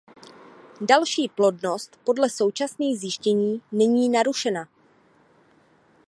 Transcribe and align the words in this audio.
Další 0.81 1.29
plodnost 1.29 1.97
podle 2.03 2.29
současných 2.29 2.99
zjištění 2.99 3.61
není 3.71 4.09
narušena. 4.09 4.67